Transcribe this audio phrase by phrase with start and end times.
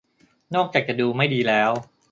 [0.55, 1.71] นอกจากจะดูไม่ดีแล้ว